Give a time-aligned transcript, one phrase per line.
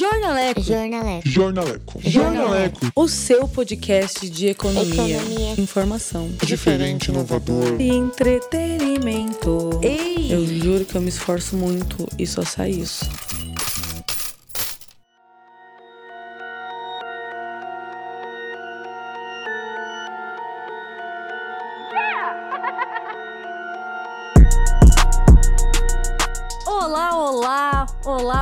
[0.00, 0.62] Jornaleco.
[0.62, 1.28] Jornaleco.
[1.28, 2.00] Jornaleco.
[2.02, 2.80] Jornaleco.
[2.96, 5.54] O seu podcast de economia, Economia.
[5.60, 7.78] informação Diferente, inovador.
[7.78, 9.78] e entretenimento.
[9.82, 10.32] Ei!
[10.32, 13.04] Eu juro que eu me esforço muito e só sai isso.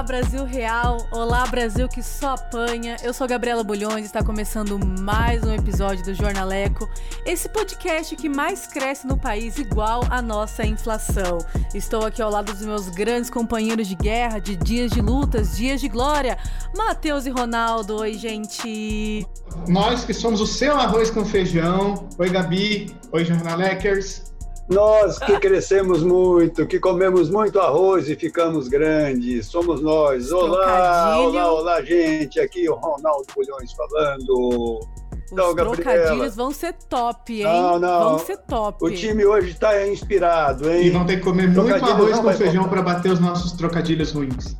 [0.08, 2.96] Brasil real, olá Brasil que só apanha.
[3.02, 6.88] Eu sou Gabriela Bulhões está começando mais um episódio do Jornaleco,
[7.26, 11.36] esse podcast que mais cresce no país igual a nossa inflação.
[11.74, 15.78] Estou aqui ao lado dos meus grandes companheiros de guerra, de dias de lutas, dias
[15.78, 16.38] de glória,
[16.74, 17.96] Matheus e Ronaldo.
[17.96, 19.26] Oi, gente.
[19.68, 22.08] Nós que somos o seu arroz com feijão.
[22.16, 22.96] Oi, Gabi.
[23.12, 24.28] Oi, Jornalekers.
[24.68, 30.30] Nós que crescemos muito, que comemos muito arroz e ficamos grandes, somos nós.
[30.30, 32.38] Olá, olá, olá, gente.
[32.38, 34.78] Aqui o Ronaldo Bulhões falando.
[34.80, 35.74] Os Então, Gabriela.
[35.76, 37.44] trocadilhos vão ser top, hein?
[37.44, 38.04] Não, não.
[38.10, 38.84] Vão ser top.
[38.84, 40.90] O time hoje está inspirado, E hein?
[40.90, 44.54] vão ter que comer muito arroz com feijão para bater os nossos trocadilhos ruins.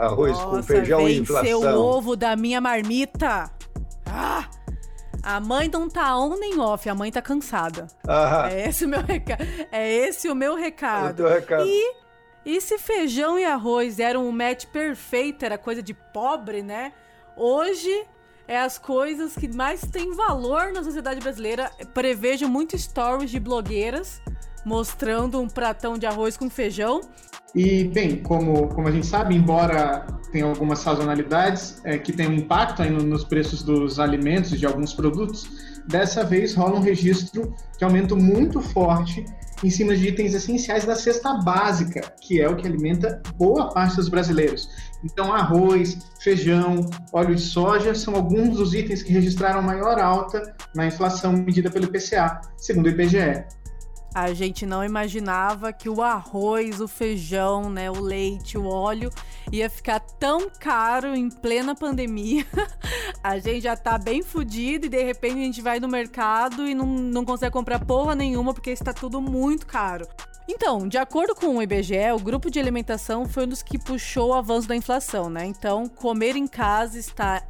[0.00, 1.80] Arroz com Nossa, feijão e venceu o inflação.
[1.80, 3.48] ovo da minha marmita.
[4.06, 4.44] Ah!
[5.24, 7.86] A mãe não tá on nem off, a mãe tá cansada.
[8.06, 9.44] Ah, É esse o meu recado.
[9.72, 11.16] É esse o meu o recado.
[11.16, 11.64] teu recado.
[11.66, 11.94] E,
[12.44, 16.92] e se feijão e arroz eram um match perfeito, era coisa de pobre, né?
[17.36, 18.06] Hoje
[18.46, 21.70] é as coisas que mais têm valor na sociedade brasileira.
[21.94, 24.20] Prevejo muito stories de blogueiras
[24.64, 27.00] mostrando um pratão de arroz com feijão.
[27.54, 32.32] E, bem, como, como a gente sabe, embora tenha algumas sazonalidades é, que tem um
[32.32, 35.48] impacto aí no- nos preços dos alimentos e de alguns produtos,
[35.86, 39.24] dessa vez rola um registro de aumento muito forte
[39.62, 43.96] em cima de itens essenciais da cesta básica, que é o que alimenta boa parte
[43.96, 44.68] dos brasileiros.
[45.04, 50.42] Então, arroz, feijão, óleo de soja são alguns dos itens que registraram maior alta
[50.74, 53.44] na inflação medida pelo IPCA, segundo o IBGE.
[54.14, 59.10] A gente não imaginava que o arroz, o feijão, né, o leite, o óleo
[59.50, 62.46] ia ficar tão caro em plena pandemia.
[63.22, 66.74] A gente já tá bem fudido e de repente a gente vai no mercado e
[66.74, 70.06] não, não consegue comprar porra nenhuma porque está tudo muito caro.
[70.46, 74.28] Então, de acordo com o IBGE, o grupo de alimentação foi um dos que puxou
[74.30, 75.46] o avanço da inflação, né?
[75.46, 77.42] Então, comer em casa está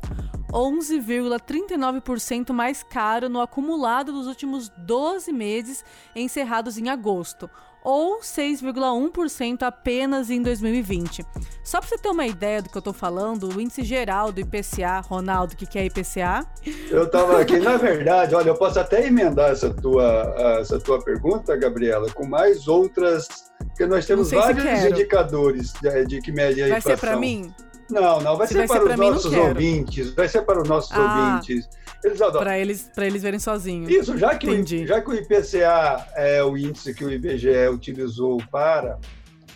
[0.52, 5.84] 11,39% mais caro no acumulado dos últimos 12 meses
[6.14, 7.50] encerrados em agosto,
[7.84, 11.24] ou 6,1% apenas em 2020.
[11.62, 14.40] Só para você ter uma ideia do que eu tô falando, o índice geral do
[14.40, 16.46] IPCA, Ronaldo, o que, que é IPCA?
[16.90, 21.54] Eu estava aqui, na verdade, olha, eu posso até emendar essa tua, essa tua pergunta,
[21.56, 23.28] Gabriela, com mais outras,
[23.58, 26.98] porque nós temos vários indicadores de, de que mede a Vai inflação.
[26.98, 27.54] ser para mim?
[27.90, 29.48] Não, não, vai Se ser vai para os mim, nossos quero.
[29.48, 31.00] ouvintes, vai ser para os nossos Ah.
[31.36, 31.68] ouvintes.
[32.04, 32.44] Eles adoram.
[32.44, 33.90] Para eles, pra eles verem sozinhos.
[33.90, 38.38] Isso, já que, o, já que o IPCA é o índice que o IBGE utilizou
[38.50, 38.98] para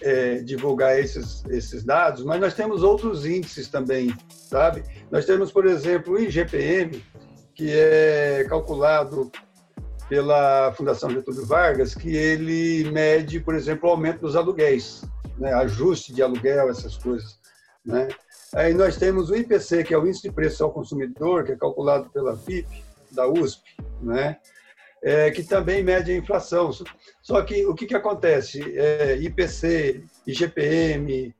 [0.00, 4.82] é, divulgar esses, esses dados, mas nós temos outros índices também, sabe?
[5.10, 7.04] Nós temos, por exemplo, o IGPM,
[7.54, 9.30] que é calculado
[10.08, 15.02] pela Fundação Getúlio Vargas, que ele mede, por exemplo, o aumento dos aluguéis,
[15.36, 15.52] né?
[15.52, 17.38] ajuste de aluguel, essas coisas.
[17.84, 18.08] Né?
[18.54, 21.56] Aí nós temos o IPC, que é o Índice de Preço ao Consumidor, que é
[21.56, 23.62] calculado pela FIP, da USP,
[24.02, 24.38] né?
[25.02, 26.70] É, que também mede a inflação.
[27.22, 28.60] Só que o que, que acontece?
[28.76, 31.34] É, IPC, IGPM,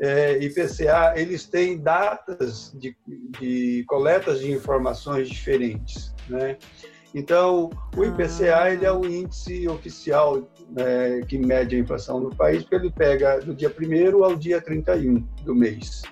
[0.00, 2.96] é, IPCA, eles têm datas de,
[3.38, 6.12] de coletas de informações diferentes.
[6.28, 6.58] Né?
[7.14, 8.72] Então, o IPCA Ah.
[8.72, 13.38] ele é o índice oficial né, que mede a inflação no país, porque ele pega
[13.40, 16.02] do dia 1 ao dia 31 do mês.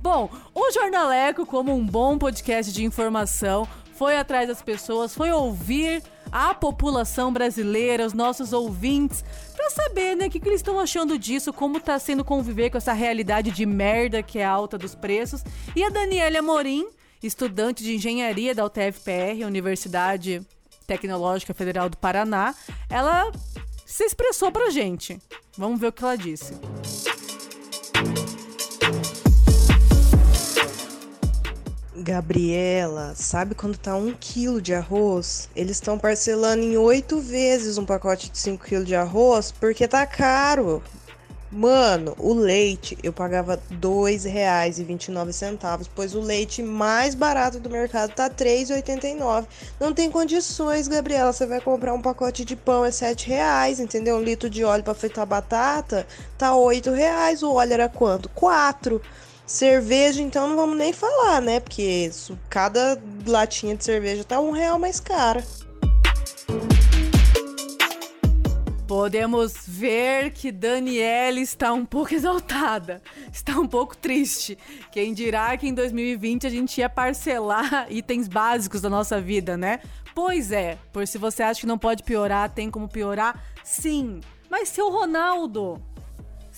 [0.00, 6.02] Bom, o Jornaleco, como um bom podcast de informação, foi atrás das pessoas, foi ouvir
[6.30, 9.24] a população brasileira, os nossos ouvintes,
[9.56, 12.78] pra saber, né, o que, que eles estão achando disso, como tá sendo conviver com
[12.78, 15.42] essa realidade de merda que é alta dos preços.
[15.74, 16.86] E a Daniela Amorim,
[17.22, 20.42] estudante de engenharia da UTFPR, Universidade
[20.86, 22.54] Tecnológica Federal do Paraná,
[22.88, 23.32] ela
[23.84, 25.18] se expressou pra gente.
[25.56, 26.54] Vamos ver o que ela disse.
[32.02, 35.48] Gabriela, sabe quando tá um quilo de arroz?
[35.54, 40.06] Eles estão parcelando em oito vezes um pacote de 5 quilos de arroz porque tá
[40.06, 40.82] caro.
[41.50, 48.24] Mano, o leite eu pagava R$ 2,29, pois o leite mais barato do mercado tá
[48.24, 49.46] R$ 3,89.
[49.80, 51.32] Não tem condições, Gabriela.
[51.32, 54.16] Você vai comprar um pacote de pão é 7 reais, entendeu?
[54.16, 56.06] Um litro de óleo para fritar batata
[56.36, 57.42] tá 8 reais.
[57.42, 58.28] O óleo era quanto?
[58.30, 59.00] 4.
[59.48, 61.58] Cerveja, então, não vamos nem falar, né?
[61.58, 62.10] Porque
[62.50, 65.42] cada latinha de cerveja tá um real mais cara.
[68.86, 73.02] Podemos ver que Daniela está um pouco exaltada,
[73.32, 74.58] está um pouco triste.
[74.92, 79.80] Quem dirá que em 2020 a gente ia parcelar itens básicos da nossa vida, né?
[80.14, 83.42] Pois é, por se você acha que não pode piorar, tem como piorar?
[83.64, 84.20] Sim.
[84.50, 85.80] Mas seu Ronaldo,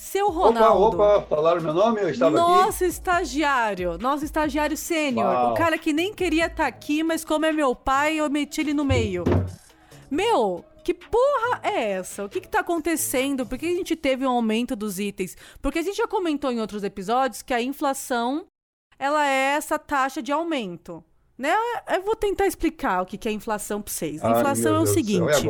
[0.01, 0.97] seu Ronaldo.
[0.97, 2.01] Opa, opa, falaram meu nome?
[2.01, 2.91] Eu estava nosso aqui.
[2.91, 5.51] estagiário, nosso estagiário sênior.
[5.51, 8.61] O cara que nem queria estar tá aqui, mas como é meu pai, eu meti
[8.61, 9.23] ele no meio.
[10.09, 12.25] Meu, que porra é essa?
[12.25, 13.45] O que, que tá acontecendo?
[13.45, 15.37] Por que a gente teve um aumento dos itens?
[15.61, 18.47] Porque a gente já comentou em outros episódios que a inflação
[18.97, 21.03] ela é essa taxa de aumento.
[21.37, 21.53] Né?
[21.87, 24.23] Eu vou tentar explicar o que, que é inflação pra vocês.
[24.25, 25.47] A inflação é o Deus seguinte.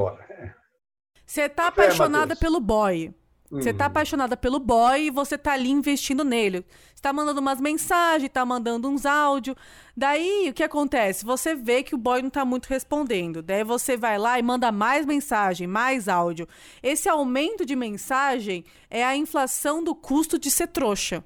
[1.25, 3.13] Você tá apaixonada é, pelo boy.
[3.51, 3.88] Você tá hum.
[3.88, 6.65] apaixonada pelo boy e você tá ali investindo nele.
[6.95, 9.57] Você tá mandando umas mensagens, tá mandando uns áudios.
[9.95, 11.25] Daí, o que acontece?
[11.25, 13.42] Você vê que o boy não tá muito respondendo.
[13.42, 16.48] Daí você vai lá e manda mais mensagem, mais áudio.
[16.81, 21.21] Esse aumento de mensagem é a inflação do custo de ser trouxa.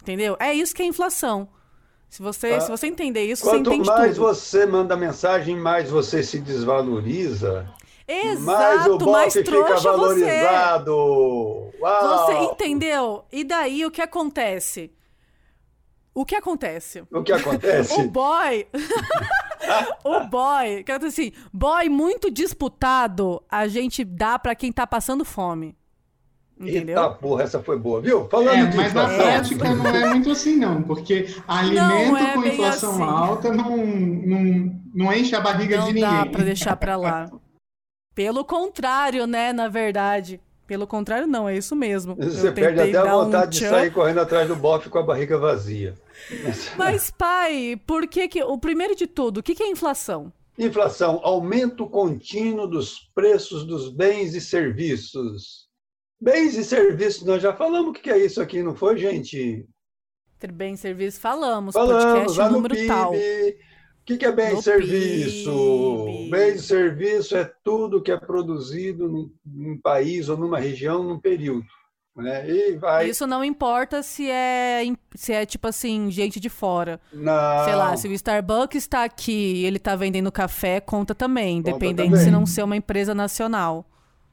[0.00, 0.34] Entendeu?
[0.40, 1.48] É isso que é inflação.
[2.08, 3.84] Se você, ah, se você entender isso, você entende.
[3.84, 4.26] Quanto mais tudo.
[4.26, 7.68] você manda mensagem, mais você se desvaloriza.
[8.08, 10.92] Exato, mais o mais fica valorizado.
[10.92, 11.78] Você.
[11.80, 12.26] Uau.
[12.26, 13.24] você entendeu?
[13.32, 14.92] E daí o que acontece?
[16.14, 17.04] O que acontece?
[17.12, 17.92] O que acontece?
[18.00, 18.66] o boy.
[20.04, 25.24] o boy, quero dizer assim, boy muito disputado, a gente dá para quem tá passando
[25.24, 25.76] fome.
[26.58, 26.96] Entendeu?
[26.96, 28.26] Eita porra, essa foi boa, viu?
[28.30, 32.92] Falando é, mas na prática não é muito assim, não, porque alimento é com inflação
[32.92, 33.02] assim.
[33.02, 36.10] alta não, não, não enche a barriga não de ninguém.
[36.10, 37.30] Não dá pra deixar pra lá.
[38.16, 40.40] Pelo contrário, né, na verdade.
[40.66, 42.16] Pelo contrário, não, é isso mesmo.
[42.18, 45.36] Você perde até a vontade um de sair correndo atrás do bofe com a barriga
[45.36, 45.94] vazia.
[46.78, 48.42] Mas, pai, por que que.
[48.42, 50.32] O primeiro de tudo, o que, que é inflação?
[50.58, 55.66] Inflação, aumento contínuo dos preços dos bens e serviços.
[56.18, 59.66] Bens e serviços, nós já falamos o que é isso aqui, não foi, gente?
[60.54, 61.74] Bens e serviços, falamos.
[61.74, 63.12] Falamos, podcast número PIB, tal.
[64.06, 66.04] O que, que é bem no serviço?
[66.06, 66.30] PIB.
[66.30, 71.66] Bem serviço é tudo que é produzido num, num país ou numa região num período.
[72.14, 72.48] Né?
[72.48, 73.08] E vai...
[73.08, 74.84] Isso não importa se é,
[75.16, 77.00] se é tipo assim, gente de fora.
[77.12, 77.64] Não.
[77.64, 81.72] Sei lá, se o Starbucks está aqui e ele está vendendo café, conta também, conta
[81.72, 82.24] dependendo também.
[82.24, 83.84] se não ser uma empresa nacional.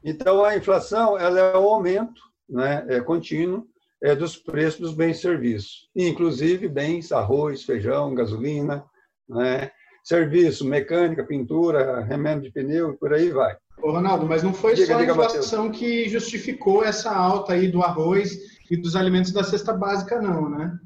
[0.04, 3.66] Então a inflação ela é o aumento né, é contínuo
[4.00, 8.84] é dos preços dos bens e serviços, inclusive bens, arroz, feijão, gasolina,
[9.28, 9.70] né?
[10.04, 13.56] serviço, mecânica, pintura, remédio de pneu e por aí vai.
[13.82, 17.82] Ô, Ronaldo, mas não foi diga, só a inflação que justificou essa alta aí do
[17.82, 18.38] arroz
[18.70, 20.78] e dos alimentos da cesta básica, não, né?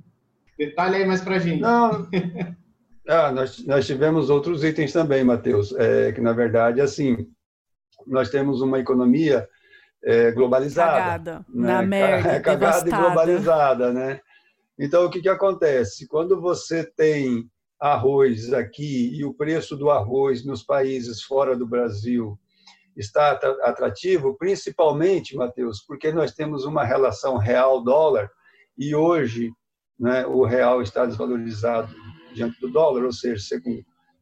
[0.56, 1.60] Detalhe aí mais para gente.
[1.60, 2.08] Não.
[3.10, 7.26] Ah, nós, nós tivemos outros itens também, Matheus, é, que na verdade, assim,
[8.06, 9.48] nós temos uma economia
[10.04, 10.92] é, globalizada.
[10.92, 11.68] Cagada, né?
[11.68, 12.90] na merda, Cagada devastada.
[12.90, 14.20] e globalizada, né?
[14.78, 16.06] Então, o que, que acontece?
[16.06, 17.48] Quando você tem
[17.80, 22.38] arroz aqui e o preço do arroz nos países fora do Brasil
[22.96, 23.32] está
[23.62, 28.28] atrativo, principalmente, Matheus, porque nós temos uma relação real-dólar
[28.76, 29.52] e hoje
[29.98, 31.94] né, o real está desvalorizado
[32.34, 33.60] diante do dólar, ou seja, você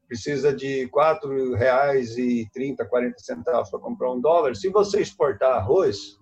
[0.07, 4.55] precisa de R$ 4,30, 40 centavos para comprar um dólar.
[4.55, 6.17] Se você exportar arroz,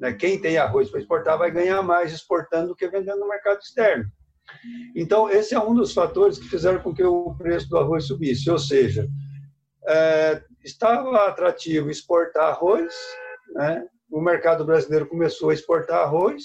[0.00, 3.58] né, quem tem arroz para exportar vai ganhar mais exportando do que vendendo no mercado
[3.58, 4.04] externo.
[4.94, 8.50] Então, esse é um dos fatores que fizeram com que o preço do arroz subisse.
[8.50, 9.08] Ou seja,
[9.86, 12.94] é, estava atrativo exportar arroz,
[13.54, 13.86] né?
[14.10, 16.44] o mercado brasileiro começou a exportar arroz,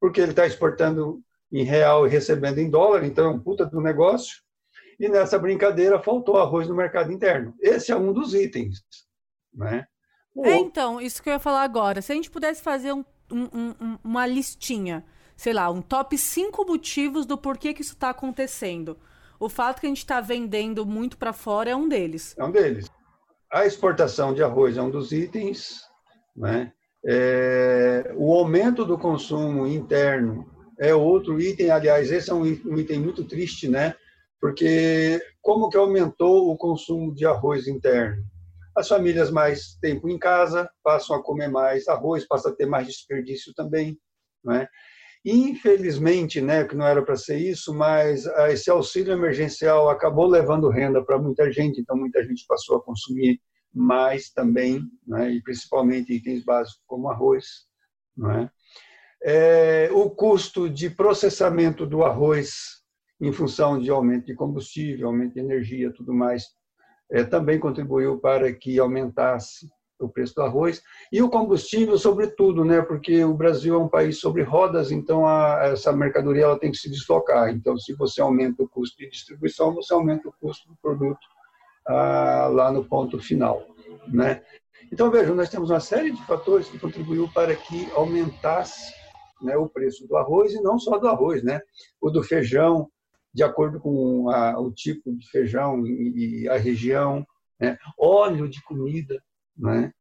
[0.00, 1.20] porque ele está exportando
[1.52, 4.42] em real e recebendo em dólar, então é um puta do negócio.
[4.98, 7.54] E nessa brincadeira faltou arroz no mercado interno.
[7.60, 8.82] Esse é um dos itens.
[9.52, 9.86] Né?
[10.42, 12.02] É, então, isso que eu ia falar agora.
[12.02, 15.04] Se a gente pudesse fazer um, um, um, uma listinha
[15.36, 18.96] sei lá, um top 5 motivos do porquê que isso está acontecendo.
[19.38, 22.34] O fato que a gente está vendendo muito para fora é um deles.
[22.38, 22.86] É um deles.
[23.52, 25.82] A exportação de arroz é um dos itens,
[26.36, 26.72] né?
[27.06, 31.70] É, o aumento do consumo interno é outro item.
[31.70, 33.94] Aliás, esse é um item muito triste, né?
[34.40, 38.24] Porque como que aumentou o consumo de arroz interno?
[38.76, 42.86] As famílias mais tempo em casa passam a comer mais arroz, passa a ter mais
[42.86, 43.98] desperdício também,
[44.44, 44.66] né?
[45.24, 50.68] Infelizmente, né, que não era para ser isso, mas ah, esse auxílio emergencial acabou levando
[50.68, 53.40] renda para muita gente, então muita gente passou a consumir
[53.72, 57.46] mais também, né, e principalmente itens básicos como arroz.
[58.14, 58.50] Né?
[59.22, 62.82] É, o custo de processamento do arroz,
[63.18, 66.48] em função de aumento de combustível, aumento de energia, tudo mais,
[67.10, 70.82] é, também contribuiu para que aumentasse o preço do arroz
[71.12, 72.82] e o combustível, sobretudo, né?
[72.82, 76.78] Porque o Brasil é um país sobre rodas, então a, essa mercadoria ela tem que
[76.78, 77.50] se deslocar.
[77.50, 81.20] Então, se você aumenta o custo de distribuição, você aumenta o custo do produto
[81.86, 83.62] ah, lá no ponto final,
[84.08, 84.42] né?
[84.92, 88.92] Então vejam, nós temos uma série de fatores que contribuiu para que aumentasse
[89.42, 91.60] né, o preço do arroz e não só do arroz, né?
[92.00, 92.88] O do feijão,
[93.32, 97.26] de acordo com a, o tipo de feijão e, e a região,
[97.58, 97.76] né?
[97.98, 99.20] óleo de comida,
[99.56, 99.92] né?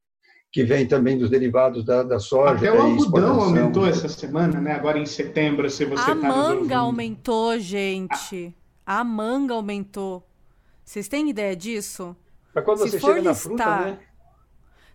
[0.53, 2.53] que vem também dos derivados da, da soja.
[2.53, 4.74] Até o algodão aumentou essa semana, né?
[4.74, 8.55] Agora em setembro, se você A tá manga aumentou, gente.
[8.86, 10.24] A manga aumentou.
[10.86, 12.15] Vocês têm ideia disso?
[12.53, 13.24] Para quando se você chega listar...
[13.24, 13.98] na fruta, né?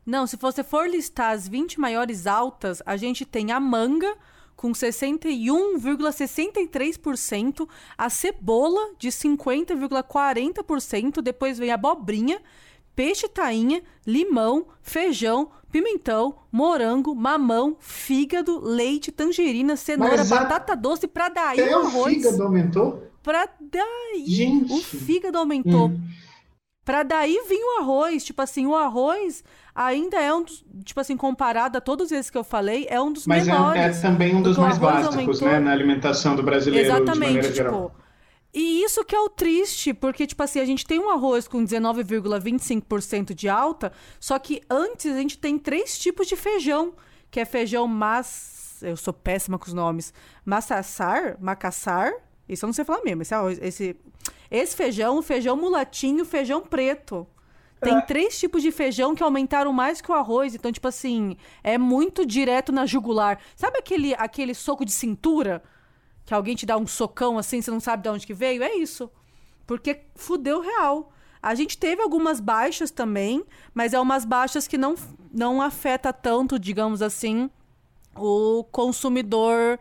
[0.06, 4.16] Não, se você for listar as 20 maiores altas, a gente tem a manga
[4.54, 12.40] com 61,63%, a cebola de 50,40%, depois vem a abobrinha
[12.98, 20.24] peixe tainha, limão, feijão, pimentão, morango, mamão, fígado, leite, tangerina, cenoura, a...
[20.24, 22.16] batata doce, pra daí Até o arroz.
[22.16, 23.04] O fígado aumentou?
[23.22, 24.72] Pra daí Gente.
[24.72, 25.90] o fígado aumentou.
[25.90, 26.00] Hum.
[26.84, 28.24] Pra daí vir o arroz.
[28.24, 32.38] Tipo assim, o arroz ainda é um dos, tipo assim, comparado a todos esses que
[32.38, 33.80] eu falei, é um dos Mas menores.
[33.80, 35.46] Mas é, é, também um dos mais básicos, aumentou...
[35.46, 37.94] né, na alimentação do brasileiro Exatamente, tipo, geral.
[38.58, 41.64] E isso que é o triste, porque, tipo assim, a gente tem um arroz com
[41.64, 46.92] 19,25% de alta, só que antes a gente tem três tipos de feijão,
[47.30, 48.78] que é feijão mas...
[48.82, 50.12] Eu sou péssima com os nomes.
[50.44, 52.12] Massassar, macassar,
[52.48, 53.94] isso eu não sei falar mesmo, esse arroz, esse...
[54.50, 57.28] Esse feijão, feijão mulatinho, feijão preto.
[57.80, 58.00] Tem é.
[58.00, 60.56] três tipos de feijão que aumentaram mais que o arroz.
[60.56, 63.38] Então, tipo assim, é muito direto na jugular.
[63.54, 65.62] Sabe aquele, aquele soco de cintura?
[66.28, 68.74] Que alguém te dá um socão assim, você não sabe de onde que veio, é
[68.74, 69.10] isso.
[69.66, 71.10] Porque fudeu real.
[71.42, 73.42] A gente teve algumas baixas também,
[73.72, 74.94] mas é umas baixas que não,
[75.32, 77.48] não afeta tanto, digamos assim,
[78.14, 79.80] o consumidor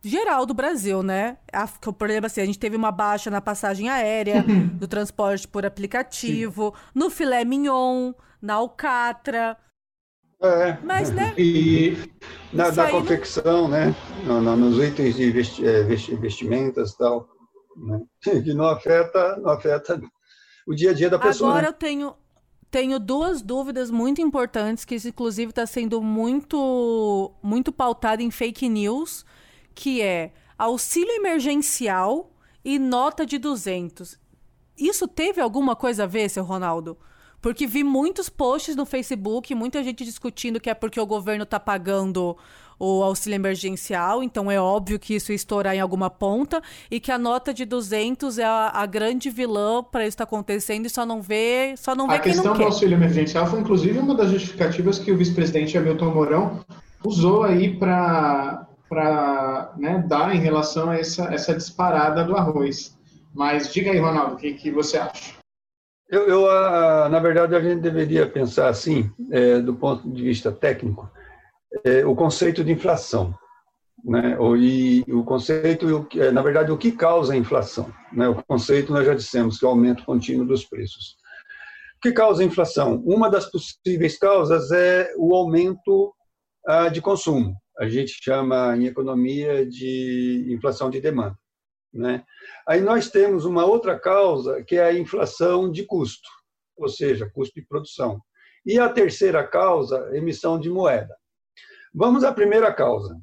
[0.00, 1.38] geral do Brasil, né?
[1.52, 4.44] A, por exemplo, assim, a gente teve uma baixa na passagem aérea,
[4.78, 6.82] do transporte por aplicativo, Sim.
[6.94, 9.56] no filé mignon, na alcatra.
[10.40, 10.78] É.
[10.84, 11.34] Mas, né?
[11.36, 11.96] E
[12.52, 13.68] na, na confecção, não...
[13.68, 13.94] né?
[14.24, 17.28] No, no, nos itens de vesti, é, vestimentas e tal.
[17.76, 18.00] Né?
[18.44, 20.00] Que não afeta, não afeta
[20.66, 21.50] o dia a dia da pessoa.
[21.50, 21.68] Agora né?
[21.68, 22.14] eu tenho,
[22.70, 28.68] tenho duas dúvidas muito importantes, que isso, inclusive, está sendo muito, muito pautado em fake
[28.68, 29.24] news,
[29.74, 32.32] que é auxílio emergencial
[32.64, 34.18] e nota de 200.
[34.76, 36.96] Isso teve alguma coisa a ver, seu Ronaldo?
[37.40, 41.60] Porque vi muitos posts no Facebook, muita gente discutindo que é porque o governo está
[41.60, 42.36] pagando
[42.78, 47.10] o auxílio emergencial, então é óbvio que isso ia estourar em alguma ponta e que
[47.10, 50.90] a nota de 200 é a, a grande vilã para isso estar tá acontecendo e
[50.90, 52.48] só não vê, só não vê a quem não quer.
[52.48, 56.60] A questão do auxílio emergencial foi inclusive uma das justificativas que o vice-presidente Hamilton Mourão
[57.04, 62.96] usou aí para para né, dar em relação a essa, essa disparada do arroz.
[63.34, 65.37] Mas diga aí, Ronaldo, o que, que você acha?
[66.08, 70.50] Eu, eu a, na verdade, a gente deveria pensar assim, é, do ponto de vista
[70.50, 71.10] técnico,
[71.84, 73.34] é, o conceito de inflação.
[74.04, 74.38] Né?
[74.38, 77.92] O, e o conceito, é, na verdade, o que causa a inflação.
[78.12, 78.26] Né?
[78.26, 81.16] O conceito, nós já dissemos, que é o aumento contínuo dos preços.
[81.96, 83.02] O que causa a inflação?
[83.04, 86.14] Uma das possíveis causas é o aumento
[86.66, 87.54] ah, de consumo.
[87.78, 91.36] A gente chama em economia de inflação de demanda.
[91.92, 92.24] Né?
[92.66, 96.28] Aí nós temos uma outra causa, que é a inflação de custo,
[96.76, 98.20] ou seja, custo de produção.
[98.64, 101.16] E a terceira causa, emissão de moeda.
[101.94, 103.18] Vamos à primeira causa.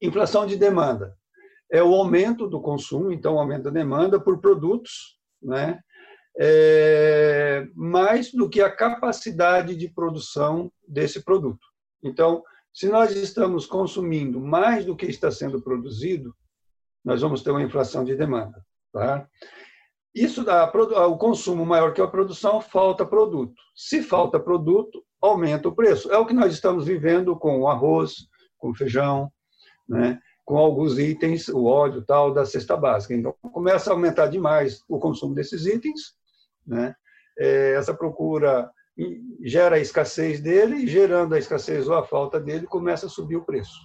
[0.00, 1.16] Inflação de demanda.
[1.70, 5.80] É o aumento do consumo, então aumento da demanda por produtos, né?
[6.38, 11.66] É, mais do que a capacidade de produção desse produto.
[12.02, 12.42] Então,
[12.72, 16.36] se nós estamos consumindo mais do que está sendo produzido,
[17.06, 18.60] nós vamos ter uma inflação de demanda.
[18.92, 19.28] Tá?
[20.12, 20.66] Isso dá
[21.06, 23.54] o consumo maior que a produção, falta produto.
[23.76, 26.10] Se falta produto, aumenta o preço.
[26.10, 28.26] É o que nós estamos vivendo com o arroz,
[28.58, 29.30] com o feijão,
[29.88, 30.18] né?
[30.44, 33.14] com alguns itens, o óleo tal, da cesta básica.
[33.14, 36.14] Então, começa a aumentar demais o consumo desses itens,
[36.66, 36.94] né?
[37.38, 38.70] É, essa procura
[39.42, 43.36] gera a escassez dele, e gerando a escassez ou a falta dele, começa a subir
[43.36, 43.76] o preço.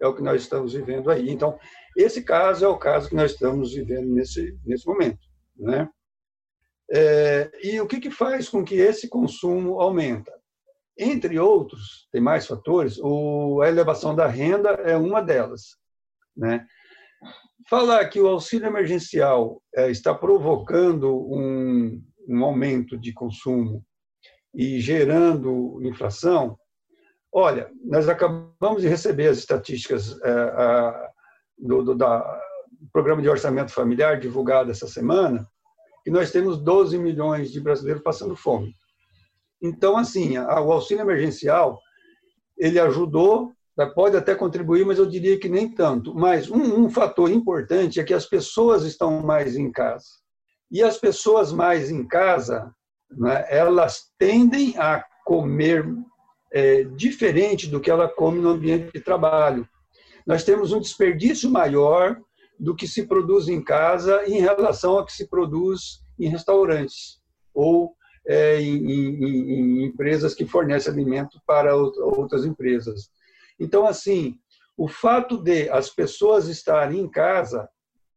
[0.00, 1.30] É o que nós estamos vivendo aí.
[1.30, 1.58] Então,
[1.96, 5.20] esse caso é o caso que nós estamos vivendo nesse, nesse momento.
[5.56, 5.88] Né?
[6.90, 10.32] É, e o que, que faz com que esse consumo aumenta?
[11.00, 15.78] entre outros, tem mais fatores, o, a elevação da renda é uma delas.
[16.36, 16.66] Né?
[17.68, 23.82] Falar que o auxílio emergencial é, está provocando um, um aumento de consumo
[24.54, 26.58] e gerando inflação,
[27.32, 31.10] olha, nós acabamos de receber as estatísticas é, a,
[31.58, 32.40] do, do da,
[32.92, 35.46] Programa de Orçamento Familiar divulgado essa semana,
[36.06, 38.74] e nós temos 12 milhões de brasileiros passando fome.
[39.62, 41.78] Então, assim, o auxílio emergencial,
[42.56, 46.14] ele ajudou, né, pode até contribuir, mas eu diria que nem tanto.
[46.14, 50.06] Mas um, um fator importante é que as pessoas estão mais em casa.
[50.70, 52.74] E as pessoas mais em casa,
[53.10, 55.84] né, elas tendem a comer
[56.52, 59.68] é, diferente do que ela come no ambiente de trabalho.
[60.26, 62.20] Nós temos um desperdício maior
[62.58, 67.20] do que se produz em casa em relação ao que se produz em restaurantes
[67.54, 67.94] ou
[68.26, 73.10] é, em, em, em, empresas que fornecem alimento para outras empresas.
[73.58, 74.38] Então, assim,
[74.76, 77.68] o fato de as pessoas estarem em casa,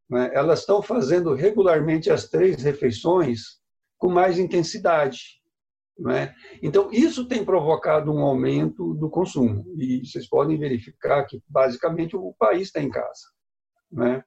[0.09, 3.59] né, elas estão fazendo regularmente as três refeições
[3.97, 5.41] com mais intensidade.
[5.97, 6.33] Né?
[6.61, 9.63] Então, isso tem provocado um aumento do consumo.
[9.77, 13.21] E vocês podem verificar que, basicamente, o país está em casa.
[13.91, 14.23] Né?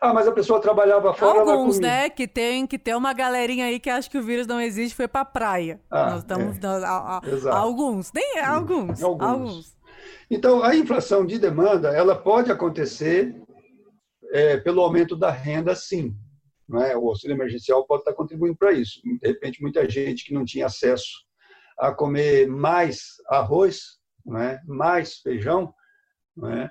[0.00, 1.40] Ah, mas a pessoa trabalhava fora.
[1.40, 2.10] Alguns, né?
[2.10, 5.08] Que tem, que tem uma galerinha aí que acha que o vírus não existe foi
[5.08, 5.80] pra praia.
[5.90, 6.62] Ah, Nós estamos.
[6.62, 6.66] É.
[6.84, 9.22] A, a, alguns, nem alguns, alguns.
[9.22, 9.76] Alguns.
[10.30, 13.34] Então, a inflação de demanda ela pode acontecer
[14.32, 16.14] é, pelo aumento da renda, sim.
[16.72, 16.96] É?
[16.96, 19.00] O auxílio emergencial pode estar contribuindo para isso.
[19.02, 21.24] De repente, muita gente que não tinha acesso
[21.78, 23.98] a comer mais arroz,
[24.38, 24.60] é?
[24.66, 25.74] mais feijão,
[26.44, 26.70] é?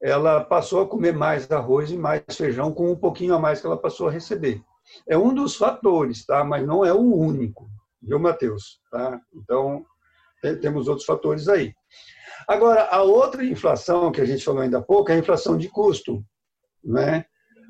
[0.00, 3.66] ela passou a comer mais arroz e mais feijão com um pouquinho a mais que
[3.66, 4.62] ela passou a receber.
[5.08, 6.44] É um dos fatores, tá?
[6.44, 7.68] mas não é o único,
[8.02, 8.80] viu, Matheus?
[8.90, 9.20] Tá?
[9.34, 9.84] Então,
[10.60, 11.74] temos outros fatores aí.
[12.46, 15.68] Agora, a outra inflação que a gente falou ainda há pouco é a inflação de
[15.68, 16.22] custo.
[16.82, 17.24] Né?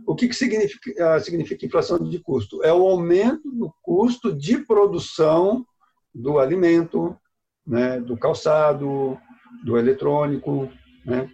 [0.06, 2.62] O que, que significa, ah, significa inflação de custo?
[2.62, 5.64] É o aumento do custo de produção
[6.14, 7.16] do alimento,
[7.66, 8.00] né?
[8.00, 9.18] do calçado,
[9.64, 10.70] do eletrônico,
[11.04, 11.30] né?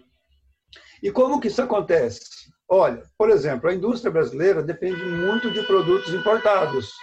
[1.03, 2.21] E como que isso acontece?
[2.69, 6.93] Olha, por exemplo, a indústria brasileira depende muito de produtos importados.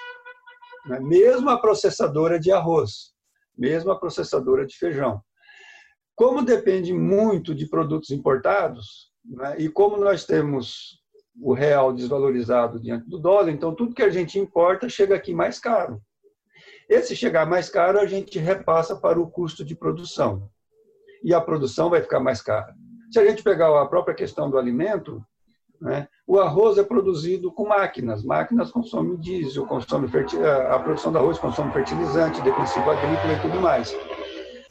[0.87, 1.01] Né?
[1.01, 3.13] Mesmo a processadora de arroz,
[3.57, 5.21] mesmo a processadora de feijão.
[6.15, 9.57] Como depende muito de produtos importados, né?
[9.59, 11.03] e como nós temos
[11.41, 15.59] o real desvalorizado diante do dólar, então tudo que a gente importa chega aqui mais
[15.59, 16.01] caro.
[16.89, 20.49] Esse chegar mais caro, a gente repassa para o custo de produção.
[21.23, 22.75] E a produção vai ficar mais cara.
[23.11, 25.23] Se a gente pegar a própria questão do alimento,
[25.81, 28.25] né, o arroz é produzido com máquinas.
[28.25, 30.11] Máquinas consomem diesel, consomem
[30.71, 33.95] a produção do arroz consome fertilizante, defensivo agrícola e tudo mais.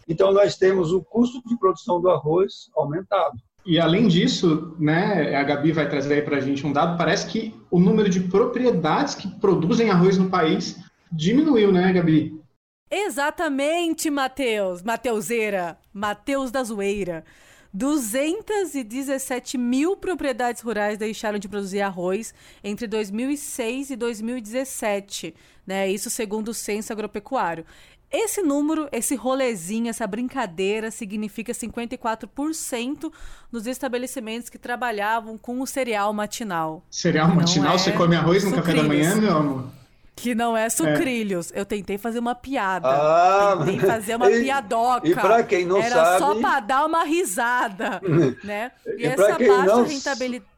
[0.07, 3.37] Então, nós temos o custo de produção do arroz aumentado.
[3.67, 7.27] E além disso, né, a Gabi vai trazer aí para a gente um dado, parece
[7.27, 10.79] que o número de propriedades que produzem arroz no país
[11.11, 12.41] diminuiu, né, Gabi?
[12.89, 14.81] Exatamente, Matheus.
[14.81, 15.77] Mateuseira.
[15.93, 17.25] Mateus da Zoeira.
[17.73, 25.89] 217 mil propriedades rurais deixaram de produzir arroz entre 2006 e 2017, né?
[25.91, 27.65] Isso segundo o Censo Agropecuário.
[28.09, 33.11] Esse número, esse rolezinho, essa brincadeira significa 54%
[33.51, 36.83] dos estabelecimentos que trabalhavam com o cereal matinal.
[36.89, 37.75] Cereal matinal?
[37.75, 39.65] É Você come arroz no café da manhã, meu amor?
[40.15, 41.51] Que não é sucrilhos.
[41.51, 41.59] É.
[41.59, 42.87] Eu tentei fazer uma piada.
[42.89, 45.07] Ah, tentei fazer uma e, piadoca.
[45.07, 46.07] E pra quem não Era sabe...
[46.07, 48.01] Era só pra dar uma risada,
[48.43, 48.71] né?
[48.85, 49.83] E, e essa baixa não...
[49.83, 50.56] rentabilidade...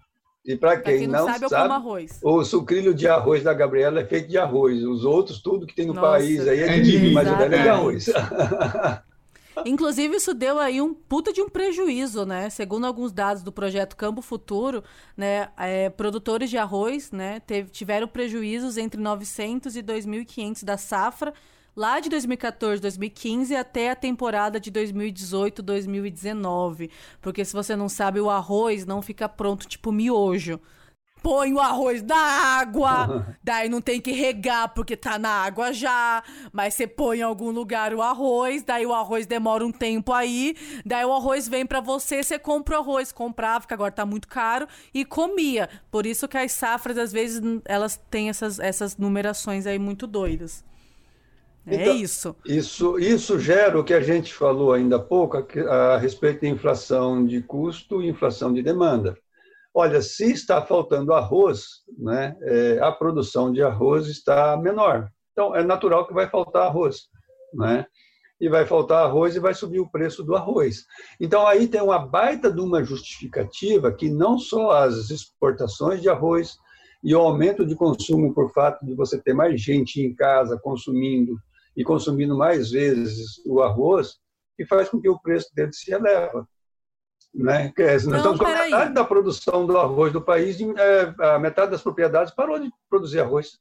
[0.49, 4.29] E para quem, quem, não, sabe, sabe o sucrilho de arroz da Gabriela é feito
[4.29, 4.83] de arroz.
[4.83, 7.55] Os outros, tudo que tem no Nossa, país aí é de milho, mas o dela
[7.55, 8.07] é de arroz.
[9.63, 12.49] Inclusive, isso deu aí um puta de um prejuízo, né?
[12.49, 14.83] Segundo alguns dados do projeto Campo Futuro,
[15.15, 21.31] né, é, produtores de arroz né, teve, tiveram prejuízos entre 900 e 2.500 da safra,
[21.75, 26.89] lá de 2014, 2015 até a temporada de 2018, 2019.
[27.21, 30.59] Porque se você não sabe, o arroz não fica pronto tipo miojo
[31.21, 36.23] põe o arroz na água, daí não tem que regar porque tá na água já,
[36.51, 40.55] mas você põe em algum lugar o arroz, daí o arroz demora um tempo aí,
[40.85, 44.27] daí o arroz vem para você, você compra o arroz, comprava, que agora tá muito
[44.27, 45.69] caro, e comia.
[45.91, 50.63] Por isso que as safras, às vezes, elas têm essas, essas numerações aí muito doidas.
[51.69, 52.35] É então, isso.
[52.45, 56.47] Isso, isso gera o que a gente falou ainda há pouco a, a respeito da
[56.47, 59.17] inflação de custo e inflação de demanda.
[59.73, 65.09] Olha, se está faltando arroz, né, é, a produção de arroz está menor.
[65.31, 67.07] Então, é natural que vai faltar arroz.
[67.53, 67.85] Né?
[68.39, 70.85] e vai faltar arroz e vai subir o preço do arroz.
[71.19, 76.57] Então, aí tem uma baita de uma justificativa que não só as exportações de arroz
[77.03, 81.37] e o aumento de consumo por fato de você ter mais gente em casa consumindo
[81.79, 84.17] e consumindo mais vezes o arroz,
[84.57, 86.45] que faz com que o preço dele se eleva.
[87.33, 87.71] Né?
[87.77, 91.71] Nós não, estamos com a metade da produção do arroz do país, é, a metade
[91.71, 93.57] das propriedades parou de produzir arroz.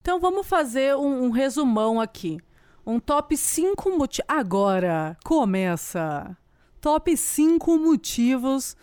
[0.00, 2.38] Então vamos fazer um, um resumão aqui.
[2.86, 4.24] Um top 5 motivos.
[4.26, 6.34] Agora começa.
[6.80, 8.74] Top 5 motivos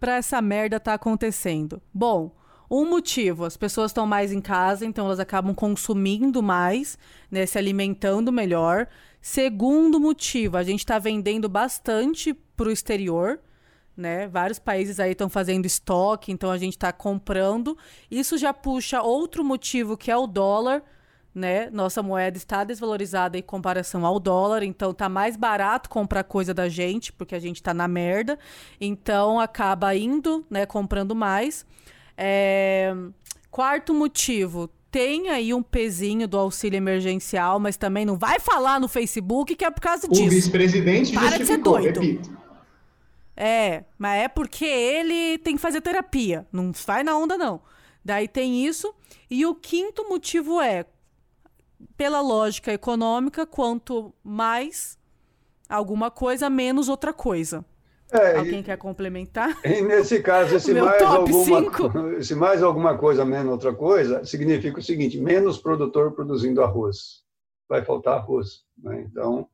[0.00, 1.82] para essa merda tá acontecendo.
[1.92, 2.34] Bom,
[2.74, 6.98] um motivo, as pessoas estão mais em casa, então elas acabam consumindo mais,
[7.30, 8.88] né, se alimentando melhor.
[9.20, 13.38] Segundo motivo, a gente está vendendo bastante para o exterior,
[13.94, 14.26] né?
[14.26, 17.76] Vários países aí estão fazendo estoque, então a gente está comprando.
[18.10, 20.82] Isso já puxa outro motivo que é o dólar,
[21.34, 21.68] né?
[21.70, 26.70] Nossa moeda está desvalorizada em comparação ao dólar, então tá mais barato comprar coisa da
[26.70, 28.38] gente, porque a gente tá na merda.
[28.80, 31.66] Então acaba indo, né, comprando mais.
[32.16, 32.94] É...
[33.50, 38.88] Quarto motivo, tem aí um pezinho do auxílio emergencial, mas também não vai falar no
[38.88, 40.24] Facebook que é por causa disso.
[40.24, 42.00] O vice-presidente Para de ser doido.
[42.00, 42.42] Repito.
[43.36, 46.46] É, mas é porque ele tem que fazer terapia.
[46.52, 47.62] Não vai na onda, não.
[48.04, 48.94] Daí tem isso.
[49.30, 50.84] E o quinto motivo é,
[51.96, 54.98] pela lógica econômica, quanto mais
[55.68, 57.64] alguma coisa, menos outra coisa.
[58.12, 59.58] É, Alguém e, quer complementar?
[59.64, 64.82] E nesse caso, esse mais, alguma, esse mais alguma coisa, menos outra coisa, significa o
[64.82, 67.22] seguinte: menos produtor produzindo arroz.
[67.68, 68.64] Vai faltar arroz.
[68.76, 69.06] Né?
[69.10, 69.48] Então,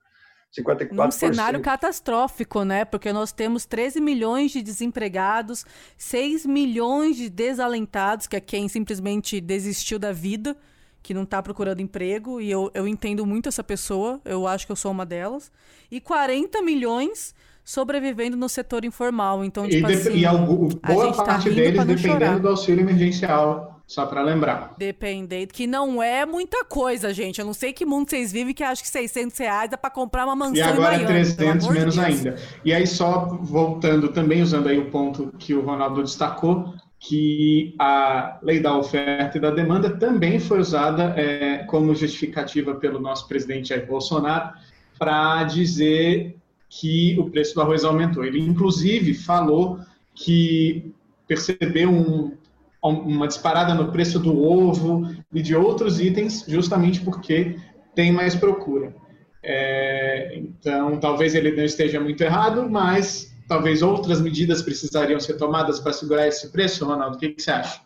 [0.57, 0.93] 54%.
[0.93, 2.85] Num cenário catastrófico, né?
[2.85, 5.65] Porque nós temos 13 milhões de desempregados,
[5.97, 10.57] 6 milhões de desalentados, que é quem simplesmente desistiu da vida,
[11.03, 14.73] que não está procurando emprego, e eu, eu entendo muito essa pessoa, eu acho que
[14.73, 15.53] eu sou uma delas,
[15.91, 17.35] e 40 milhões
[17.69, 19.45] sobrevivendo no setor informal.
[19.45, 22.41] Então, tipo e, assim, e algum, boa tá parte tá deles dependendo chorar.
[22.41, 24.75] do auxílio emergencial só para lembrar.
[24.79, 27.41] Dependendo, que não é muita coisa, gente.
[27.41, 30.25] Eu não sei que mundo vocês vivem que acho que 600 reais dá para comprar
[30.25, 32.37] uma mansão E agora é 300 menos de ainda.
[32.65, 38.39] E aí só voltando também, usando aí o ponto que o Ronaldo destacou, que a
[38.43, 43.69] lei da oferta e da demanda também foi usada é, como justificativa pelo nosso presidente
[43.69, 44.55] Jair Bolsonaro
[44.99, 46.38] para dizer
[46.69, 48.25] que o preço do arroz aumentou.
[48.25, 49.81] Ele, inclusive, falou
[50.15, 50.93] que
[51.27, 52.37] percebeu um
[52.83, 57.59] uma disparada no preço do ovo e de outros itens, justamente porque
[57.95, 58.95] tem mais procura.
[59.43, 65.81] É, então, talvez ele não esteja muito errado, mas talvez outras medidas precisariam ser tomadas
[65.81, 67.17] para segurar esse preço, Ronaldo.
[67.17, 67.81] O que, que você acha?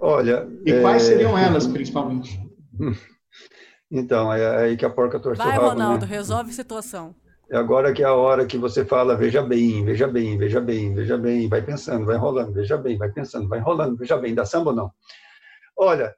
[0.00, 0.48] Olha.
[0.66, 0.80] E é...
[0.80, 2.40] quais seriam elas, principalmente?
[3.90, 6.10] Então, é aí que a porca torceu Vai, Ronaldo, né?
[6.10, 7.14] resolve a situação.
[7.54, 10.92] É agora que é a hora que você fala, veja bem, veja bem, veja bem,
[10.92, 14.44] veja bem, vai pensando, vai enrolando, veja bem, vai pensando, vai enrolando, veja bem, dá
[14.44, 14.90] samba ou não?
[15.78, 16.12] Olha,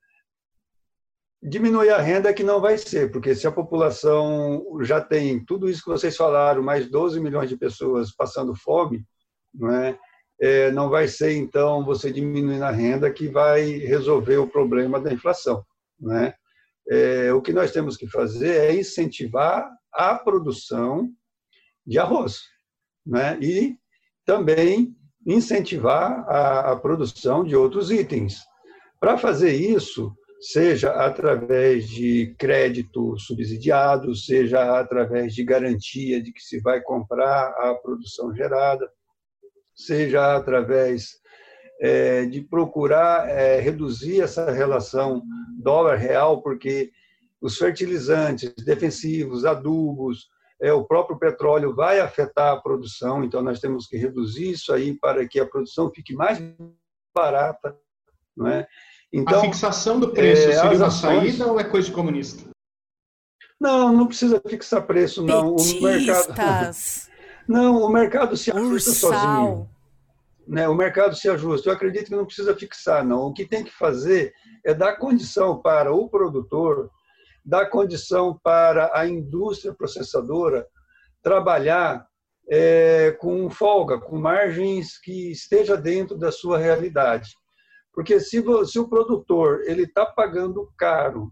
[1.43, 5.69] diminuir a renda é que não vai ser, porque se a população já tem tudo
[5.69, 9.05] isso que vocês falaram, mais 12 milhões de pessoas passando fome,
[9.53, 9.99] não é?
[10.41, 15.13] É, não vai ser, então, você diminuir a renda que vai resolver o problema da
[15.13, 15.63] inflação.
[16.01, 16.33] Né?
[16.89, 21.13] É, o que nós temos que fazer é incentivar a produção
[21.87, 22.41] de arroz,
[23.05, 23.39] né?
[23.41, 23.77] E
[24.25, 24.95] também
[25.27, 28.39] incentivar a, a produção de outros itens.
[29.01, 36.61] Para fazer isso, seja através de crédito subsidiado, seja através de garantia de que se
[36.61, 38.89] vai comprar a produção gerada,
[39.75, 41.21] seja através
[41.81, 45.23] é, de procurar é, reduzir essa relação
[45.59, 46.91] dólar-real, porque
[47.41, 50.29] os fertilizantes defensivos, adubos,
[50.61, 54.95] é, o próprio petróleo vai afetar a produção, então nós temos que reduzir isso aí
[54.95, 56.39] para que a produção fique mais
[57.15, 57.77] barata.
[58.37, 58.67] Não é?
[59.13, 62.51] então, a fixação do preço é, seria uma saída ou é coisa de comunista?
[63.59, 65.57] Não, não precisa fixar preço, não.
[65.57, 66.35] O mercado,
[67.49, 69.13] não, o mercado se ajusta Ursal.
[69.13, 69.71] sozinho.
[70.47, 70.69] Né?
[70.69, 71.69] O mercado se ajusta.
[71.69, 73.23] Eu acredito que não precisa fixar, não.
[73.23, 76.91] O que tem que fazer é dar condição para o produtor
[77.47, 80.67] dá condição para a indústria processadora
[81.23, 82.05] trabalhar
[82.49, 87.31] é, com folga, com margens que esteja dentro da sua realidade.
[87.93, 91.31] Porque se, se o produtor ele está pagando caro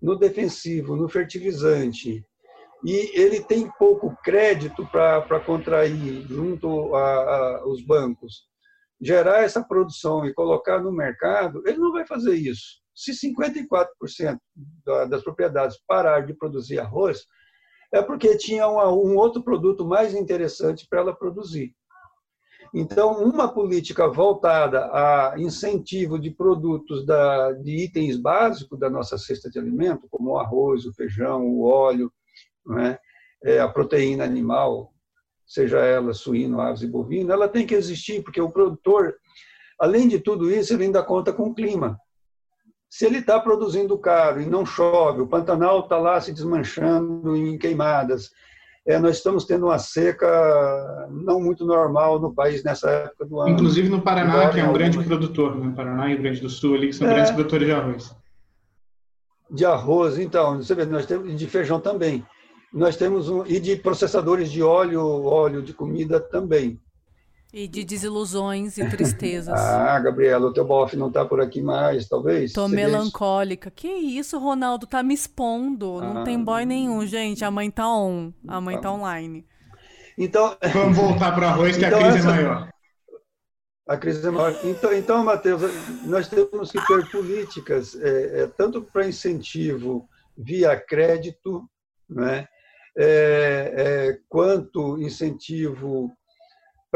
[0.00, 2.24] no defensivo, no fertilizante,
[2.84, 8.44] e ele tem pouco crédito para contrair junto aos bancos,
[9.00, 12.85] gerar essa produção e colocar no mercado, ele não vai fazer isso.
[12.96, 14.38] Se 54%
[15.08, 17.26] das propriedades parar de produzir arroz,
[17.92, 21.74] é porque tinha um outro produto mais interessante para ela produzir.
[22.74, 29.48] Então, uma política voltada a incentivo de produtos da, de itens básicos da nossa cesta
[29.48, 32.12] de alimento, como o arroz, o feijão, o óleo,
[32.66, 32.98] né?
[33.44, 34.92] é, a proteína animal,
[35.46, 39.14] seja ela suíno, aves e bovino, ela tem que existir, porque o produtor,
[39.78, 41.98] além de tudo isso, ele ainda conta com o clima.
[42.88, 47.58] Se ele está produzindo caro e não chove, o Pantanal está lá se desmanchando em
[47.58, 48.30] queimadas,
[48.86, 53.50] é, nós estamos tendo uma seca não muito normal no país nessa época do ano.
[53.50, 55.72] Inclusive no Paraná, que é um grande produtor, no né?
[55.74, 58.16] Paraná e Rio Grande do Sul, ali, que são é, grandes produtores de arroz.
[59.50, 62.24] De arroz, então, você vê, nós temos de feijão também.
[62.72, 66.80] Nós temos um, e de processadores de óleo, óleo de comida também.
[67.58, 69.54] E de desilusões e tristezas.
[69.58, 72.52] ah, Gabriela, o teu bofe não está por aqui mais, talvez?
[72.52, 73.70] Tô melancólica.
[73.70, 74.86] Que isso, Ronaldo?
[74.86, 76.02] Tá me expondo.
[76.02, 77.42] Não ah, tem boy nenhum, gente.
[77.46, 78.30] A mãe tá on.
[78.46, 79.46] A mãe tá online.
[80.18, 80.54] Então...
[80.70, 82.28] Vamos voltar para arroz, que então, a crise é essa...
[82.28, 82.70] é maior.
[83.88, 84.60] A crise é maior.
[84.62, 85.62] Então, então Matheus,
[86.04, 91.66] nós temos que ter políticas, é, é, tanto para incentivo via crédito,
[92.06, 92.46] né,
[92.94, 96.14] é, é quanto incentivo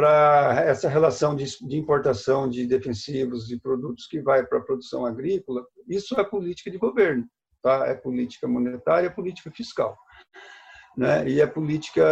[0.00, 5.04] para essa relação de, de, importação de defensivos e produtos que vai para a produção
[5.04, 7.26] agrícola, isso é política de governo,
[7.62, 7.86] tá?
[7.86, 9.94] é política monetária, é política fiscal,
[10.96, 11.28] né?
[11.28, 12.02] e é política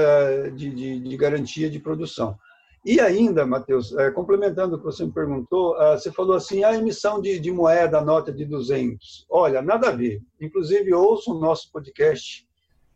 [0.54, 2.36] de, de, de garantia de produção.
[2.84, 6.74] E ainda, Matheus, é, complementando o que você me perguntou, ah, você falou assim, a
[6.74, 9.26] emissão de, de moeda, nota de 200.
[9.30, 10.22] Olha, nada a ver.
[10.38, 12.46] Inclusive, ouça o nosso podcast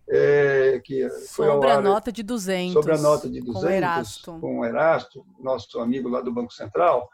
[0.08, 2.72] é, que foi sobre a nota de 200.
[2.72, 4.38] Sobre a nota de 200, com Erasto.
[4.40, 7.08] Com Erasto, nosso amigo lá do Banco Central,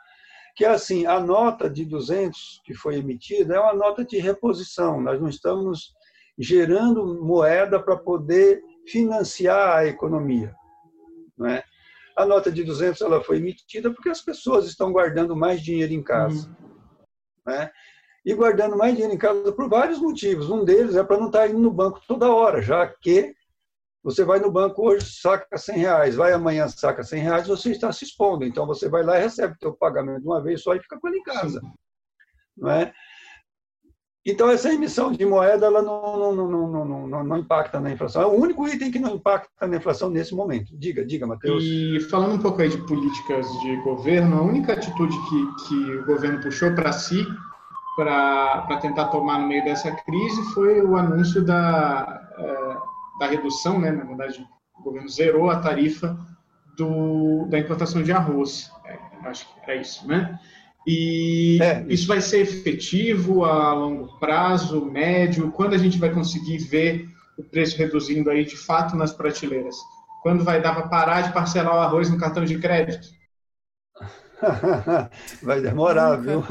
[0.56, 5.00] que é assim, a nota de 200 que foi emitida é uma nota de reposição.
[5.00, 5.94] Nós não estamos
[6.38, 10.54] gerando moeda para poder financiar a economia.
[11.36, 11.62] Não é?
[12.16, 16.02] A nota de 200 ela foi emitida porque as pessoas estão guardando mais dinheiro em
[16.02, 16.48] casa.
[16.48, 16.54] Uhum.
[17.46, 17.70] Né?
[18.28, 20.50] E guardando mais dinheiro em casa por vários motivos.
[20.50, 23.34] Um deles é para não estar tá indo no banco toda hora, já que
[24.04, 27.90] você vai no banco hoje, saca 100 reais, vai amanhã, saca 100 reais, você está
[27.90, 28.44] se expondo.
[28.44, 31.00] Então, você vai lá e recebe o seu pagamento de uma vez só e fica
[31.00, 31.62] com ele em casa.
[32.54, 32.92] Não é?
[34.26, 38.20] Então, essa emissão de moeda ela não, não, não, não, não, não impacta na inflação.
[38.20, 40.76] É o único item que não impacta na inflação nesse momento.
[40.76, 41.64] Diga, diga, Matheus.
[41.64, 46.04] E falando um pouco aí de políticas de governo, a única atitude que, que o
[46.04, 47.26] governo puxou para si
[47.98, 52.76] para tentar tomar no meio dessa crise foi o anúncio da, é,
[53.18, 54.46] da redução, né, na verdade,
[54.78, 56.16] o governo zerou a tarifa
[56.76, 58.70] do, da importação de arroz.
[58.86, 58.96] É,
[59.28, 60.38] acho que era isso, né?
[60.86, 61.84] E é.
[61.88, 65.50] isso vai ser efetivo a longo prazo, médio?
[65.50, 69.74] Quando a gente vai conseguir ver o preço reduzindo aí de fato nas prateleiras?
[70.22, 73.08] Quando vai dar para parar de parcelar o arroz no cartão de crédito?
[75.42, 76.42] Vai demorar, viu?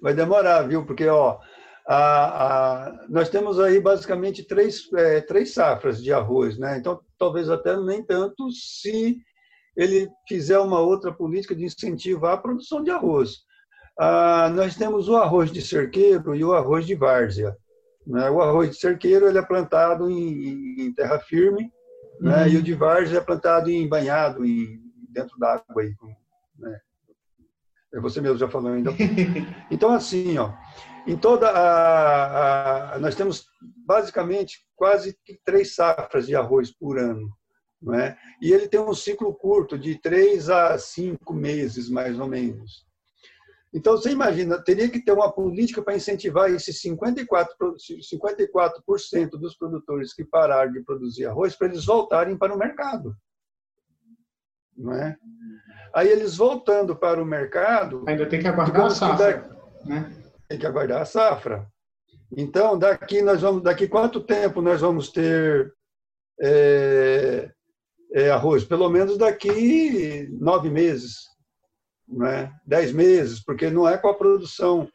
[0.00, 0.84] Vai demorar, viu?
[0.84, 1.38] Porque, ó,
[1.86, 6.78] a, a, nós temos aí basicamente três, é, três safras de arroz, né?
[6.78, 9.18] Então, talvez até nem tanto se
[9.76, 13.38] ele fizer uma outra política de incentivar a produção de arroz.
[13.98, 17.56] Ah, nós temos o arroz de cerqueiro e o arroz de várzea.
[18.06, 18.30] Né?
[18.30, 21.70] O arroz de cerqueiro ele é plantado em, em terra firme,
[22.20, 22.42] né?
[22.42, 22.48] uhum.
[22.48, 26.16] e o de várzea é plantado em banhado, em, dentro d'água, aí, né?
[27.94, 28.90] É você mesmo já falou ainda.
[29.70, 30.52] Então, assim, ó,
[31.06, 33.46] em toda a, a, nós temos
[33.86, 37.30] basicamente quase três safras de arroz por ano,
[37.80, 38.16] não é?
[38.42, 42.84] E ele tem um ciclo curto de três a cinco meses, mais ou menos.
[43.72, 47.46] Então, você imagina, teria que ter uma política para incentivar esses 54%,
[48.00, 48.82] 54
[49.36, 53.16] dos produtores que pararam de produzir arroz para eles voltarem para o mercado.
[54.76, 55.16] Não é?
[55.94, 58.04] Aí eles voltando para o mercado.
[58.08, 59.56] Ainda tem que aguardar a safra.
[59.84, 60.12] Né?
[60.48, 61.66] Tem que aguardar a safra.
[62.36, 65.72] Então, daqui nós vamos, daqui quanto tempo nós vamos ter
[66.40, 67.48] é,
[68.12, 68.64] é, arroz?
[68.64, 71.28] Pelo menos daqui nove meses,
[72.08, 72.52] né?
[72.66, 74.88] dez meses, porque não é com a produção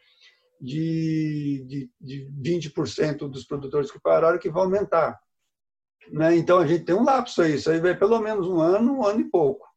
[0.59, 5.17] de, de, de 20% dos produtores que pararam que vai aumentar.
[6.11, 6.35] Né?
[6.35, 9.05] Então, a gente tem um lapso aí, isso aí vai pelo menos um ano, um
[9.05, 9.68] ano e pouco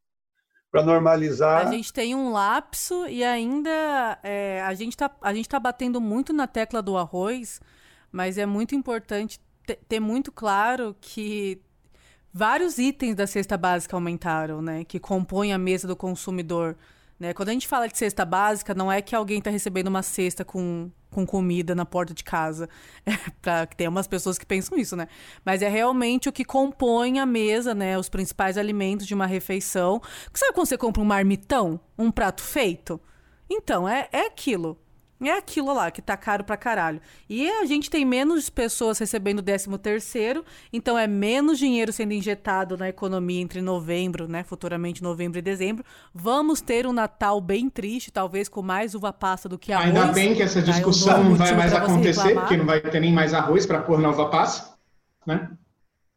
[0.73, 1.67] para normalizar.
[1.67, 6.47] A gente tem um lapso e ainda é, a gente está tá batendo muito na
[6.47, 7.61] tecla do arroz,
[8.11, 9.39] mas é muito importante
[9.87, 11.61] ter muito claro que
[12.33, 14.83] vários itens da cesta básica aumentaram, né?
[14.83, 16.75] Que compõem a mesa do consumidor
[17.23, 17.33] Né?
[17.33, 20.43] Quando a gente fala de cesta básica, não é que alguém está recebendo uma cesta
[20.43, 22.67] com, com comida na porta de casa.
[23.05, 25.07] É, pra, tem umas pessoas que pensam isso, né?
[25.43, 27.97] Mas é realmente o que compõe a mesa, né?
[27.97, 30.01] Os principais alimentos de uma refeição.
[30.33, 31.79] Sabe quando você compra um marmitão?
[31.97, 32.99] Um prato feito?
[33.49, 34.77] Então, é, é aquilo.
[35.21, 36.99] É aquilo lá que tá caro pra caralho.
[37.29, 42.13] E a gente tem menos pessoas recebendo o 13 terceiro, então é menos dinheiro sendo
[42.13, 45.85] injetado na economia entre novembro, né, futuramente novembro e dezembro.
[46.13, 49.87] Vamos ter um Natal bem triste, talvez com mais uva passa do que arroz.
[49.87, 53.33] Ainda bem que essa discussão não vai mais acontecer, porque não vai ter nem mais
[53.33, 54.75] arroz para pôr na uva passa,
[55.25, 55.49] né?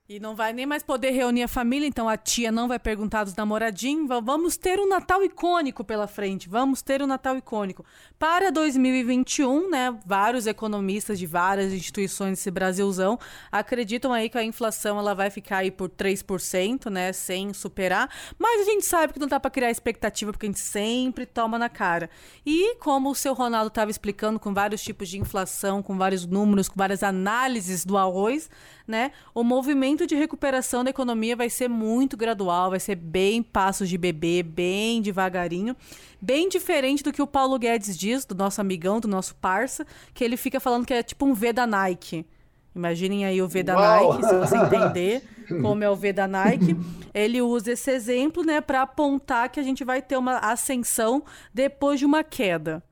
[0.09, 3.25] E não vai nem mais poder reunir a família, então a tia não vai perguntar
[3.25, 4.07] dos namoradinhos.
[4.23, 6.49] Vamos ter um Natal icônico pela frente.
[6.49, 7.85] Vamos ter um Natal icônico.
[8.17, 9.99] Para 2021, né?
[10.07, 13.19] Vários economistas de várias instituições desse Brasilzão
[13.51, 17.13] acreditam aí que a inflação ela vai ficar aí por 3%, né?
[17.13, 18.09] Sem superar.
[18.39, 21.59] Mas a gente sabe que não dá para criar expectativa, porque a gente sempre toma
[21.59, 22.09] na cara.
[22.47, 26.69] E como o seu Ronaldo estava explicando, com vários tipos de inflação, com vários números,
[26.69, 28.49] com várias análises do arroz,
[28.87, 29.11] né?
[29.35, 33.97] O movimento de recuperação da economia vai ser muito gradual, vai ser bem passos de
[33.97, 35.77] bebê, bem devagarinho,
[36.21, 40.25] bem diferente do que o Paulo Guedes diz, do nosso amigão, do nosso parça, que
[40.25, 42.27] ele fica falando que é tipo um V da Nike.
[42.75, 44.15] Imaginem aí o V da Uau.
[44.15, 45.23] Nike, se você entender
[45.63, 46.77] como é o V da Nike.
[47.15, 51.23] Ele usa esse exemplo, né, para apontar que a gente vai ter uma ascensão
[51.55, 52.83] depois de uma queda.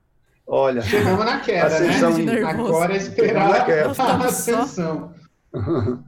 [0.47, 2.43] Olha, chegamos na queda, né?
[2.45, 5.13] Agora é esperar a ascensão.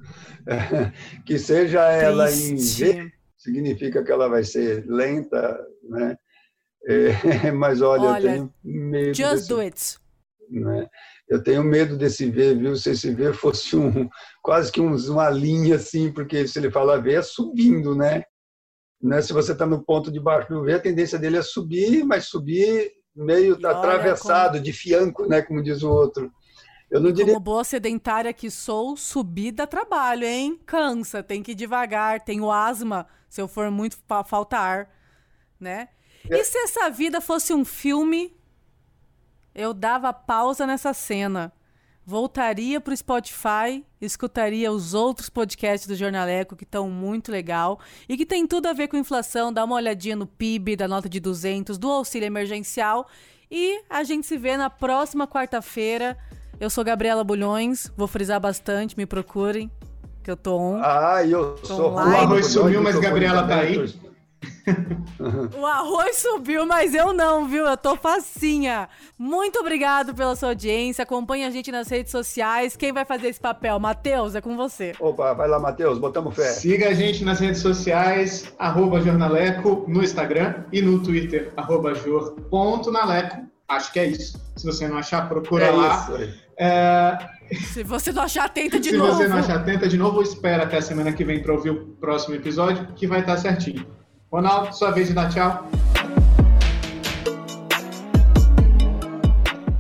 [1.27, 2.85] que seja ela Triste.
[2.85, 6.17] em V, significa que ela vai ser lenta, né?
[6.87, 9.15] É, mas olha, olha, eu tenho medo.
[9.15, 9.99] Just desse, do it.
[10.51, 10.87] Né?
[11.29, 12.77] Eu tenho medo desse V, viu?
[12.77, 14.09] Se esse V fosse um
[14.43, 18.23] quase que um, uma linha assim, porque se ele fala V é subindo, né?
[19.03, 19.21] né?
[19.21, 22.27] Se você está no ponto de baixo do V, a tendência dele é subir, mas
[22.27, 24.63] subir meio e atravessado, como...
[24.63, 25.43] de fianco, né?
[25.43, 26.31] Como diz o outro.
[26.91, 27.35] Eu não diria...
[27.35, 30.61] Como boa sedentária que sou, subir dá trabalho, hein?
[30.65, 34.91] Cansa, tem que ir devagar, tenho asma, se eu for muito falta ar,
[35.59, 35.89] né?
[36.31, 36.39] É.
[36.39, 38.37] E se essa vida fosse um filme,
[39.55, 41.53] eu dava pausa nessa cena.
[42.05, 48.25] Voltaria pro Spotify, escutaria os outros podcasts do Jornaleco que estão muito legal e que
[48.25, 51.77] tem tudo a ver com inflação, dá uma olhadinha no PIB, da nota de 200,
[51.79, 53.09] do auxílio emergencial
[53.51, 56.17] e a gente se vê na próxima quarta-feira
[56.59, 59.71] eu sou Gabriela Bulhões, vou frisar bastante, me procurem,
[60.23, 60.81] que eu tô on.
[60.83, 61.93] Ah, eu tô sou.
[61.93, 63.79] O arroz subiu, mas Gabriela tá aí.
[65.57, 67.65] o arroz subiu, mas eu não, viu?
[67.65, 68.89] Eu tô facinha.
[69.19, 71.03] Muito obrigado pela sua audiência.
[71.03, 72.77] Acompanhe a gente nas redes sociais.
[72.77, 73.79] Quem vai fazer esse papel?
[73.79, 74.95] Matheus, é com você.
[74.99, 76.49] Opa, vai lá, Matheus, botamos fé.
[76.49, 83.47] Siga a gente nas redes sociais, arroba jornaleco, no Instagram e no Twitter, arroba jor.naleco.
[83.69, 84.41] Acho que é isso.
[84.57, 86.09] Se você não achar, procura é lá.
[86.59, 87.19] É...
[87.73, 89.13] Se você não achar, tenta de Se novo.
[89.13, 90.23] Se você não achar, tenta de novo.
[90.23, 93.87] Espera até a semana que vem para ouvir o próximo episódio, que vai estar certinho.
[94.31, 95.69] Ronaldo, sua vez de dar tchau.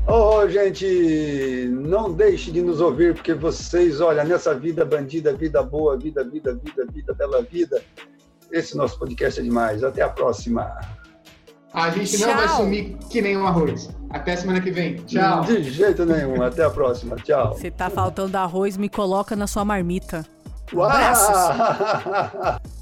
[0.08, 5.98] Oh, gente, não deixe de nos ouvir, porque vocês, olha, nessa vida bandida, vida boa,
[5.98, 7.82] vida, vida, vida, vida, bela vida,
[8.52, 9.82] esse nosso podcast é demais.
[9.82, 10.78] Até a próxima.
[11.76, 12.28] A gente Tchau.
[12.28, 13.90] não vai sumir que nem um arroz.
[14.08, 14.94] Até semana que vem.
[14.94, 15.42] Tchau.
[15.42, 16.42] De jeito nenhum.
[16.42, 17.16] Até a próxima.
[17.16, 17.54] Tchau.
[17.58, 20.24] Se tá faltando arroz, me coloca na sua marmita.
[20.72, 21.36] Abraços.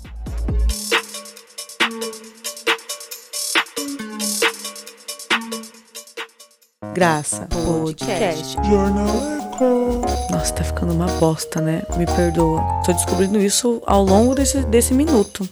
[6.94, 8.54] Graça Podcast.
[8.64, 10.02] Jornaleco.
[10.30, 11.82] Nossa, tá ficando uma bosta, né?
[11.96, 12.62] Me perdoa.
[12.86, 15.48] Tô descobrindo isso ao longo desse, desse minuto.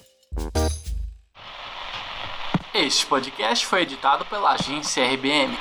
[2.84, 5.56] Este podcast foi editado pela agência RBM.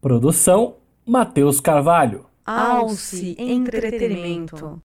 [0.00, 2.26] Produção: Matheus Carvalho.
[2.44, 4.82] Alce Entretenimento.